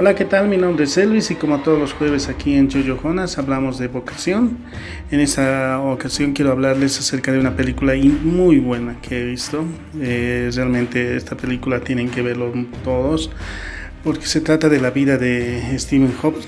Hola, 0.00 0.14
¿qué 0.14 0.24
tal? 0.24 0.46
Mi 0.46 0.56
nombre 0.56 0.84
es 0.84 0.96
Elvis 0.96 1.32
y 1.32 1.34
como 1.34 1.58
todos 1.58 1.76
los 1.76 1.92
jueves 1.92 2.28
aquí 2.28 2.54
en 2.54 2.70
Jojo 2.70 3.02
Jonas 3.02 3.36
hablamos 3.36 3.80
de 3.80 3.88
vocación. 3.88 4.58
En 5.10 5.18
esta 5.18 5.80
ocasión 5.80 6.34
quiero 6.34 6.52
hablarles 6.52 7.00
acerca 7.00 7.32
de 7.32 7.40
una 7.40 7.56
película 7.56 7.94
muy 8.22 8.60
buena 8.60 9.00
que 9.00 9.20
he 9.20 9.24
visto. 9.24 9.64
Eh, 10.00 10.52
realmente 10.54 11.16
esta 11.16 11.36
película 11.36 11.80
tienen 11.80 12.12
que 12.12 12.22
verlo 12.22 12.52
todos 12.84 13.32
porque 14.04 14.26
se 14.26 14.40
trata 14.40 14.68
de 14.68 14.80
la 14.80 14.90
vida 14.90 15.18
de 15.18 15.76
Stephen 15.80 16.14
Hawking. 16.22 16.46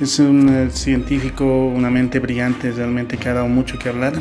Es 0.00 0.20
un 0.20 0.48
eh, 0.48 0.70
científico, 0.70 1.44
una 1.44 1.90
mente 1.90 2.20
brillante 2.20 2.70
realmente 2.70 3.16
que 3.16 3.28
ha 3.30 3.34
dado 3.34 3.48
mucho 3.48 3.80
que 3.80 3.88
hablar. 3.88 4.12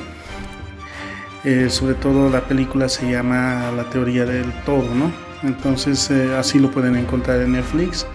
Eh, 1.43 1.70
sobre 1.70 1.93
todo 1.93 2.31
la 2.31 2.41
película 2.41 2.89
se 2.89 3.11
llama 3.11 3.71
La 3.77 3.88
teoría 3.91 4.25
del 4.25 4.52
todo, 4.65 4.95
¿no? 4.95 5.27
Entonces 5.43 6.09
eh, 6.09 6.35
así 6.35 6.59
lo 6.59 6.71
pueden 6.71 6.95
encontrar 6.95 7.41
en 7.41 7.54
Netflix. 7.54 8.05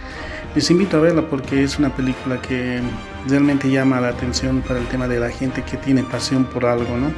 Les 0.54 0.70
invito 0.70 0.98
a 0.98 1.00
verla 1.00 1.22
porque 1.28 1.62
es 1.62 1.78
una 1.78 1.94
película 1.94 2.40
que 2.42 2.80
realmente 3.26 3.70
llama 3.70 4.00
la 4.00 4.08
atención 4.08 4.62
para 4.62 4.80
el 4.80 4.86
tema 4.86 5.08
de 5.08 5.18
la 5.18 5.30
gente 5.30 5.62
que 5.62 5.76
tiene 5.76 6.02
pasión 6.02 6.44
por 6.44 6.66
algo, 6.66 6.96
¿no? 6.96 7.12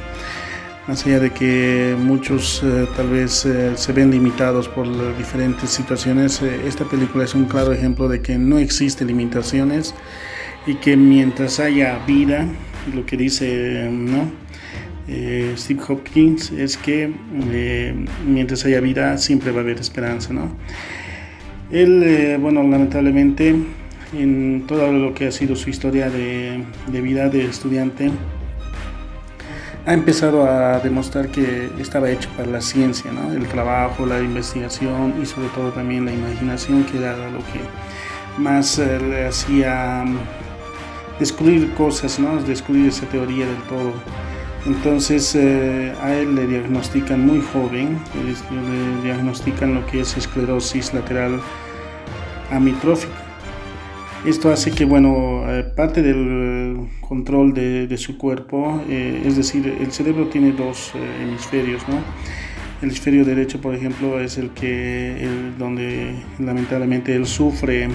Más 0.87 1.05
allá 1.05 1.19
de 1.19 1.31
que 1.31 1.95
muchos 1.99 2.61
eh, 2.63 2.87
tal 2.95 3.09
vez 3.09 3.45
eh, 3.45 3.71
se 3.75 3.91
ven 3.91 4.11
limitados 4.11 4.69
por 4.69 4.87
diferentes 5.17 5.71
situaciones, 5.71 6.41
esta 6.41 6.85
película 6.85 7.23
es 7.23 7.33
un 7.33 7.45
claro 7.45 7.73
ejemplo 7.73 8.07
de 8.07 8.21
que 8.21 8.37
no 8.37 8.59
existen 8.59 9.07
limitaciones 9.07 9.95
y 10.67 10.75
que 10.75 10.95
mientras 10.95 11.59
haya 11.59 11.97
vida, 12.05 12.47
lo 12.93 13.05
que 13.05 13.17
dice, 13.17 13.89
¿no? 13.91 14.44
Eh, 15.07 15.53
Steve 15.55 15.81
Hopkins 15.87 16.51
es 16.51 16.77
que 16.77 17.13
eh, 17.51 18.05
mientras 18.25 18.65
haya 18.65 18.79
vida 18.79 19.17
siempre 19.17 19.51
va 19.51 19.59
a 19.59 19.63
haber 19.63 19.79
esperanza, 19.79 20.33
¿no? 20.33 20.55
Él, 21.71 22.01
eh, 22.03 22.37
bueno, 22.39 22.63
lamentablemente 22.63 23.55
en 24.13 24.63
todo 24.67 24.91
lo 24.91 25.13
que 25.13 25.27
ha 25.27 25.31
sido 25.31 25.55
su 25.55 25.69
historia 25.69 26.09
de, 26.09 26.63
vida 26.89 27.29
de 27.29 27.45
estudiante, 27.45 28.11
ha 29.85 29.93
empezado 29.93 30.49
a 30.49 30.79
demostrar 30.79 31.27
que 31.29 31.69
estaba 31.79 32.09
hecho 32.09 32.29
para 32.35 32.49
la 32.49 32.61
ciencia, 32.61 33.11
¿no? 33.11 33.31
El 33.31 33.47
trabajo, 33.47 34.05
la 34.05 34.19
investigación 34.19 35.13
y 35.21 35.25
sobre 35.25 35.49
todo 35.49 35.69
también 35.71 36.05
la 36.05 36.13
imaginación, 36.13 36.83
que 36.85 36.97
era 36.97 37.15
lo 37.29 37.39
que 37.39 38.41
más 38.41 38.79
le 38.79 39.27
hacía 39.27 40.03
descubrir 41.19 41.71
cosas, 41.73 42.17
¿no? 42.17 42.41
Descubrir 42.41 42.87
esa 42.87 43.05
teoría 43.07 43.45
del 43.45 43.61
todo. 43.63 43.93
Entonces 44.65 45.35
eh, 45.35 45.93
a 46.01 46.15
él 46.15 46.33
le 46.33 46.47
diagnostican 46.47 47.23
muy 47.23 47.39
joven, 47.39 47.99
le 48.15 49.03
diagnostican 49.03 49.75
lo 49.75 49.85
que 49.85 50.01
es 50.01 50.17
esclerosis 50.17 50.93
lateral 50.93 51.39
amitrófica. 52.49 53.13
Esto 54.25 54.51
hace 54.51 54.71
que, 54.71 54.85
bueno, 54.85 55.43
eh, 55.47 55.63
parte 55.63 56.01
del 56.01 56.87
control 56.99 57.53
de, 57.53 57.95
su 57.97 58.17
cuerpo, 58.17 58.81
eh, 58.89 59.21
es 59.23 59.37
decir, 59.37 59.77
el 59.79 59.91
cerebro 59.91 60.29
tiene 60.29 60.51
dos 60.51 60.93
hemisferios, 61.21 61.87
¿no? 61.87 61.97
El 62.81 62.89
hemisferio 62.89 63.23
derecho, 63.23 63.61
por 63.61 63.75
ejemplo, 63.75 64.19
es 64.19 64.39
el 64.39 64.49
que, 64.49 65.29
donde 65.59 66.15
lamentablemente 66.39 67.15
él 67.15 67.27
sufre 67.27 67.87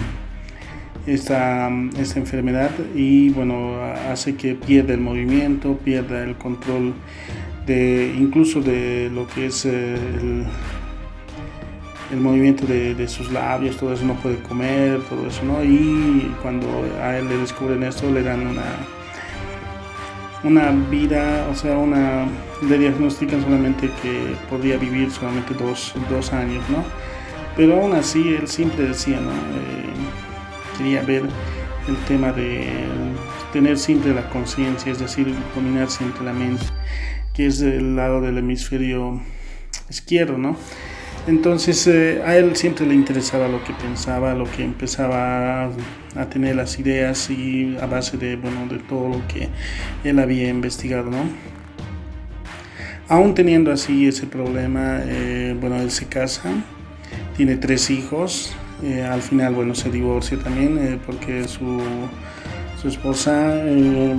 esta, 1.07 1.71
esta 1.99 2.19
enfermedad 2.19 2.71
y 2.95 3.31
bueno, 3.31 3.77
hace 4.11 4.37
que 4.37 4.55
pierda 4.55 4.95
el 4.95 5.01
movimiento, 5.01 5.79
pierda 5.79 6.23
el 6.23 6.37
control 6.37 6.95
de 7.67 8.15
incluso 8.19 8.61
de 8.61 9.11
lo 9.13 9.27
que 9.29 9.47
es 9.47 9.65
eh, 9.65 9.95
el, 9.95 10.45
el 12.13 12.21
movimiento 12.21 12.67
de, 12.67 12.95
de, 12.95 13.09
sus 13.09 13.31
labios, 13.31 13.77
todo 13.77 13.93
eso 13.93 14.05
no 14.05 14.15
puede 14.15 14.37
comer, 14.43 15.01
todo 15.09 15.27
eso, 15.27 15.45
¿no? 15.45 15.63
Y 15.63 16.35
cuando 16.43 16.67
a 17.03 17.17
él 17.17 17.29
le 17.29 17.39
descubren 17.39 17.83
esto, 17.83 18.11
le 18.11 18.23
dan 18.23 18.47
una, 18.47 18.65
una 20.43 20.71
vida, 20.91 21.47
o 21.51 21.55
sea, 21.55 21.77
una, 21.79 22.27
le 22.69 22.79
diagnostican 22.79 23.43
solamente 23.43 23.91
que 24.03 24.35
podría 24.49 24.77
vivir 24.77 25.11
solamente 25.11 25.55
dos, 25.55 25.95
dos 26.09 26.33
años, 26.33 26.65
¿no? 26.69 26.85
Pero 27.57 27.81
aún 27.81 27.95
así, 27.95 28.35
él 28.35 28.49
siempre 28.49 28.87
decía, 28.89 29.21
¿no? 29.21 29.31
Eh, 29.31 29.91
quería 30.81 31.03
ver 31.03 31.23
el 31.89 31.97
tema 32.09 32.33
de 32.33 32.67
tener 33.53 33.79
siempre 33.79 34.15
la 34.15 34.31
conciencia, 34.31 34.91
es 34.91 34.99
decir, 34.99 35.35
dominar 35.55 35.91
siempre 35.91 36.25
la 36.25 36.33
mente, 36.33 36.65
que 37.35 37.47
es 37.47 37.59
del 37.59 37.97
lado 37.97 38.23
del 38.23 38.39
hemisferio 38.39 39.21
izquierdo, 39.91 40.39
¿no? 40.39 40.57
Entonces 41.27 41.87
eh, 41.87 42.23
a 42.25 42.35
él 42.39 42.57
siempre 42.57 42.87
le 42.87 42.95
interesaba 42.95 43.47
lo 43.47 43.63
que 43.63 43.75
pensaba, 43.75 44.35
lo 44.35 44.51
que 44.51 44.65
empezaba 44.65 45.65
a, 46.17 46.31
tener 46.31 46.57
las 46.57 46.79
ideas 46.79 47.29
y 47.29 47.77
a 47.79 47.85
base 47.85 48.17
de, 48.17 48.37
bueno, 48.37 48.67
de 48.67 48.79
todo 48.79 49.11
lo 49.11 49.29
que 49.29 49.51
él 50.03 50.19
había 50.19 50.49
investigado, 50.49 51.11
¿no? 51.11 51.25
Aún 53.07 53.35
teniendo 53.35 53.71
así 53.71 54.07
ese 54.07 54.27
problema, 54.27 55.01
eh, 55.05 55.55
bueno, 55.61 55.77
él 55.77 55.91
se 55.91 56.07
casa, 56.07 56.51
tiene 57.37 57.57
tres 57.57 57.91
hijos, 57.91 58.55
eh, 58.83 59.03
al 59.05 59.21
final, 59.21 59.55
bueno, 59.55 59.75
se 59.75 59.91
divorcia 59.91 60.39
también 60.39 60.79
eh, 60.79 60.99
porque 61.05 61.47
su, 61.47 61.81
su 62.81 62.89
esposa 62.89 63.57
eh, 63.67 64.17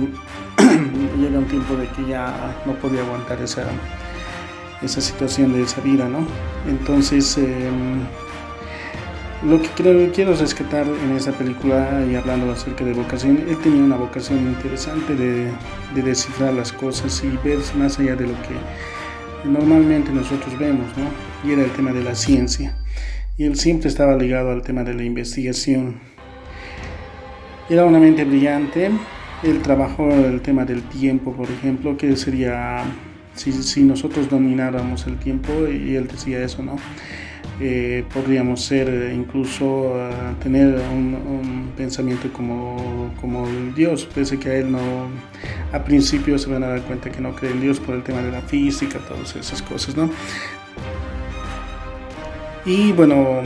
llega 1.18 1.38
un 1.38 1.46
tiempo 1.46 1.74
de 1.74 1.88
que 1.88 2.06
ya 2.06 2.56
no 2.64 2.74
podía 2.74 3.00
aguantar 3.00 3.42
esa, 3.42 3.64
esa 4.80 5.00
situación 5.00 5.52
de 5.52 5.62
esa 5.62 5.80
vida, 5.80 6.08
¿no? 6.08 6.24
Entonces, 6.68 7.40
lo 9.44 9.60
que 9.60 9.68
creo, 9.70 10.12
quiero 10.12 10.36
rescatar 10.36 10.86
en 10.86 11.16
esa 11.16 11.32
película 11.32 12.06
y 12.08 12.14
hablando 12.14 12.52
acerca 12.52 12.84
de 12.84 12.92
vocación, 12.92 13.44
él 13.48 13.58
tenía 13.64 13.82
una 13.82 13.96
vocación 13.96 14.38
interesante 14.38 15.16
de, 15.16 15.50
de 15.94 16.02
descifrar 16.02 16.54
las 16.54 16.72
cosas 16.72 17.20
y 17.24 17.36
ver 17.44 17.58
más 17.76 17.98
allá 17.98 18.14
de 18.14 18.28
lo 18.28 18.34
que 18.42 19.48
normalmente 19.48 20.12
nosotros 20.12 20.56
vemos, 20.56 20.86
¿no? 20.96 21.48
Y 21.48 21.52
era 21.52 21.64
el 21.64 21.70
tema 21.72 21.92
de 21.92 22.04
la 22.04 22.14
ciencia 22.14 22.76
y 23.36 23.44
él 23.44 23.56
siempre 23.56 23.88
estaba 23.88 24.16
ligado 24.16 24.50
al 24.50 24.62
tema 24.62 24.84
de 24.84 24.94
la 24.94 25.04
investigación. 25.04 26.00
Era 27.70 27.84
una 27.84 27.98
mente 27.98 28.24
brillante, 28.24 28.90
él 29.42 29.62
trabajó 29.62 30.10
el 30.10 30.40
tema 30.42 30.64
del 30.64 30.82
tiempo, 30.82 31.32
por 31.32 31.50
ejemplo, 31.50 31.96
que 31.96 32.16
sería 32.16 32.84
si, 33.34 33.82
nosotros 33.82 34.28
domináramos 34.28 35.06
el 35.06 35.16
tiempo, 35.16 35.52
y 35.68 35.96
él 35.96 36.06
decía 36.06 36.42
eso, 36.42 36.62
¿no? 36.62 36.76
Eh, 37.60 38.04
podríamos 38.12 38.64
ser 38.64 39.12
incluso 39.14 39.92
uh, 39.92 40.34
tener 40.42 40.80
un, 40.92 41.70
pensamiento 41.76 42.32
como, 42.32 43.12
como 43.20 43.46
Dios, 43.74 44.08
pese 44.12 44.38
que 44.38 44.48
a 44.48 44.54
él 44.56 44.72
no, 44.72 44.80
a 45.72 45.84
principio 45.84 46.38
se 46.38 46.50
van 46.50 46.64
a 46.64 46.68
dar 46.68 46.82
cuenta 46.82 47.10
que 47.10 47.20
no 47.20 47.34
cree 47.34 47.52
en 47.52 47.60
Dios 47.60 47.78
por 47.78 47.94
el 47.94 48.02
tema 48.02 48.22
de 48.22 48.30
la 48.30 48.42
física, 48.42 48.98
todas 49.06 49.36
esas 49.36 49.62
cosas, 49.62 49.96
¿no? 49.96 50.10
Y 52.64 52.92
bueno, 52.92 53.42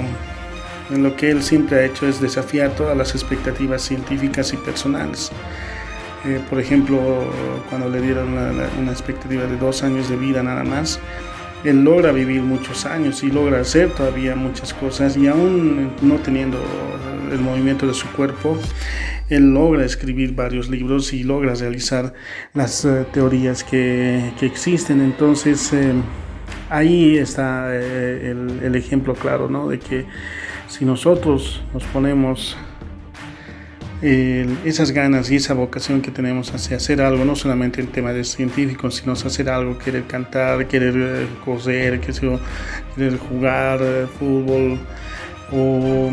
lo 0.91 1.17
que 1.17 1.31
él 1.31 1.43
siempre 1.43 1.79
ha 1.79 1.85
hecho 1.85 2.07
es 2.07 2.21
desafiar 2.21 2.71
todas 2.77 2.97
las 2.97 3.15
expectativas 3.15 3.83
científicas 3.83 4.53
y 4.53 4.57
personales. 4.57 5.33
Eh, 6.25 6.41
por 6.51 6.61
ejemplo, 6.61 6.99
cuando 7.71 7.89
le 7.89 8.01
dieron 8.01 8.29
una, 8.33 8.91
expectativa 8.91 9.45
de 9.45 9.57
dos 9.57 9.83
años 9.83 10.09
de 10.09 10.17
vida 10.17 10.43
nada 10.43 10.65
más, 10.65 11.01
él 11.65 11.83
logra 11.83 12.13
vivir 12.13 12.43
muchos 12.43 12.85
años 12.85 13.23
y 13.23 13.31
logra 13.31 13.61
hacer 13.61 13.91
todavía 13.91 14.37
muchas 14.37 14.75
cosas 14.75 15.17
y 15.17 15.27
aún 15.27 15.93
no 16.03 16.17
teniendo 16.17 16.59
el 17.33 17.41
movimiento 17.41 17.87
de 17.87 17.95
su 17.95 18.09
cuerpo, 18.09 18.59
él 19.29 19.53
logra 19.53 19.85
escribir 19.85 20.35
varios 20.35 20.69
libros 20.69 21.13
y 21.13 21.25
logra 21.25 21.55
realizar 21.55 22.15
las 22.55 22.85
eh, 22.85 23.05
teorías 23.13 23.65
que, 23.65 24.33
que, 24.39 24.47
existen. 24.47 25.01
Entonces, 25.01 25.73
eh, 25.73 25.93
ahí 26.71 27.17
está 27.19 27.69
eh, 27.73 28.35
el, 28.63 28.75
ejemplo 28.75 29.15
claro, 29.15 29.49
¿no? 29.49 29.69
De 29.69 29.79
que 29.79 30.07
si 30.69 30.85
nosotros 30.85 31.63
nos 31.73 31.85
ponemos 31.85 32.57
esas 34.03 34.91
ganas 34.91 35.31
y 35.31 35.37
esa 35.37 35.55
vocación 35.55 36.03
que 36.03 36.11
tenemos 36.11 36.53
hacia 36.53 36.77
hacer 36.77 37.01
algo, 37.01 37.25
no 37.25 37.35
solamente 37.35 37.81
en 37.81 37.87
tema 37.87 38.13
de 38.13 38.25
científicos, 38.25 38.97
sino 38.97 39.13
hacer 39.15 39.49
algo, 39.49 39.79
querer 39.79 40.05
cantar, 40.05 40.67
querer 40.69 40.95
eh, 40.97 41.27
correr, 41.45 41.99
querer 42.01 43.19
jugar 43.19 43.81
eh, 43.83 44.07
fútbol 44.19 44.79
o, 45.51 46.11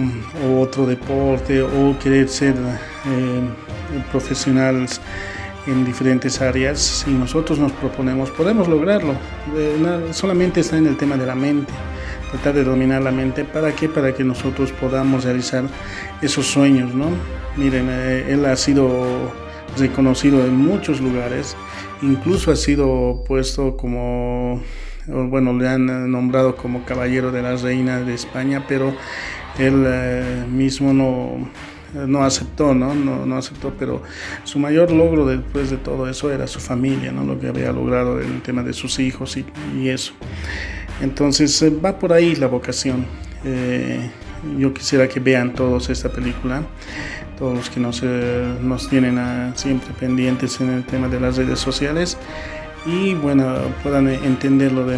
otro 0.61 0.85
deporte 0.85 1.61
o 1.61 1.97
querer 2.01 2.29
ser 2.29 2.55
profesionales 4.11 5.01
en 5.65 5.85
diferentes 5.85 6.41
áreas, 6.41 6.79
si 6.79 7.11
nosotros 7.11 7.59
nos 7.59 7.71
proponemos, 7.71 8.31
podemos 8.31 8.67
lograrlo. 8.67 9.13
Eh, 9.55 10.09
solamente 10.11 10.59
está 10.59 10.77
en 10.77 10.87
el 10.87 10.97
tema 10.97 11.15
de 11.17 11.25
la 11.25 11.35
mente, 11.35 11.71
tratar 12.31 12.53
de 12.53 12.63
dominar 12.63 13.01
la 13.01 13.11
mente. 13.11 13.45
¿Para 13.45 13.73
qué? 13.73 13.87
Para 13.87 14.13
que 14.13 14.23
nosotros 14.23 14.71
podamos 14.71 15.23
realizar 15.23 15.63
esos 16.21 16.47
sueños, 16.47 16.93
¿no? 16.93 17.07
Miren, 17.55 17.87
eh, 17.89 18.25
él 18.29 18.45
ha 18.45 18.55
sido 18.55 19.31
reconocido 19.77 20.45
en 20.45 20.55
muchos 20.55 21.01
lugares, 21.01 21.55
incluso 22.01 22.51
ha 22.51 22.55
sido 22.55 23.23
puesto 23.27 23.75
como, 23.77 24.61
bueno, 25.07 25.53
le 25.53 25.67
han 25.67 26.11
nombrado 26.11 26.55
como 26.55 26.85
caballero 26.85 27.31
de 27.31 27.41
la 27.41 27.55
reina 27.55 27.99
de 27.99 28.13
España, 28.13 28.65
pero 28.67 28.93
él 29.57 29.83
eh, 29.87 30.45
mismo 30.49 30.93
no, 30.93 31.49
no 31.93 32.23
aceptó, 32.23 32.73
¿no? 32.73 32.93
¿no? 32.95 33.25
No, 33.25 33.37
aceptó, 33.37 33.73
pero 33.77 34.01
su 34.43 34.59
mayor 34.59 34.91
logro 34.91 35.25
después 35.25 35.69
de 35.69 35.77
todo 35.77 36.09
eso 36.09 36.31
era 36.31 36.47
su 36.47 36.59
familia, 36.59 37.11
¿no? 37.11 37.23
Lo 37.23 37.39
que 37.39 37.47
había 37.47 37.71
logrado 37.71 38.19
en 38.21 38.33
el 38.33 38.41
tema 38.41 38.63
de 38.63 38.73
sus 38.73 38.99
hijos 38.99 39.37
y, 39.37 39.45
eso. 39.87 40.13
Entonces 41.01 41.61
eh, 41.61 41.69
va 41.69 41.99
por 41.99 42.13
ahí 42.13 42.35
la 42.35 42.47
vocación. 42.47 43.05
Eh, 43.43 44.09
yo 44.57 44.73
quisiera 44.73 45.07
que 45.07 45.19
vean 45.19 45.53
todos 45.53 45.89
esta 45.89 46.09
película, 46.09 46.63
todos 47.37 47.55
los 47.55 47.69
que 47.69 47.79
nos, 47.79 48.01
eh, 48.03 48.55
nos 48.61 48.89
tienen 48.89 49.17
a, 49.17 49.55
siempre 49.55 49.93
pendientes 49.99 50.59
en 50.61 50.69
el 50.69 50.83
tema 50.85 51.07
de 51.07 51.19
las 51.19 51.37
redes 51.37 51.59
sociales 51.59 52.17
y 52.85 53.13
bueno, 53.13 53.55
puedan 53.81 54.07
entenderlo 54.07 54.85
de, 54.85 54.97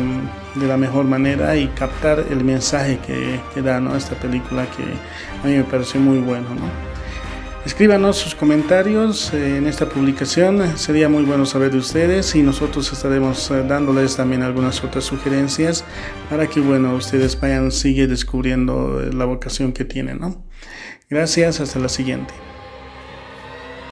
de, 0.56 0.68
la 0.68 0.78
mejor 0.78 1.06
manera 1.06 1.56
y 1.56 1.68
captar 1.70 2.26
el 2.30 2.44
mensaje 2.44 3.00
que, 3.06 3.40
que 3.54 3.62
da 3.62 3.80
¿no? 3.80 3.96
esta 3.96 4.16
película 4.16 4.66
que 4.76 4.84
a 5.44 5.48
mí 5.48 5.58
me 5.58 5.64
pareció 5.64 6.00
muy 6.00 6.18
bueno. 6.20 6.50
¿no? 6.50 6.96
Escríbanos 7.66 8.18
sus 8.18 8.36
comentarios 8.36 9.34
en 9.34 9.66
esta 9.66 9.90
publicación, 9.90 10.78
sería 10.78 11.10
muy 11.10 11.24
bueno 11.24 11.48
saber 11.48 11.72
de 11.72 11.80
ustedes 11.80 12.36
y 12.36 12.44
nosotros 12.44 12.94
estaremos 12.94 13.50
eh, 13.50 13.64
dándoles 13.68 14.16
también 14.16 14.44
algunas 14.44 14.84
otras 14.84 15.04
sugerencias 15.04 15.84
para 16.30 16.46
que 16.48 16.60
bueno, 16.60 16.94
ustedes 16.94 17.40
vayan, 17.40 17.72
sigue 17.72 18.06
descubriendo 18.06 19.02
la 19.12 19.26
vocación 19.26 19.74
que 19.74 19.84
tienen. 19.84 20.20
¿no? 20.20 20.46
Gracias, 21.10 21.60
hasta 21.60 21.80
la 21.80 21.90
siguiente. 21.90 22.34